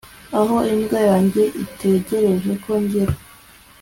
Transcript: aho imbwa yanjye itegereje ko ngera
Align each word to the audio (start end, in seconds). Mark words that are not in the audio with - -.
aho 0.39 0.55
imbwa 0.73 0.99
yanjye 1.09 1.41
itegereje 1.63 2.51
ko 2.63 2.71
ngera 2.81 3.13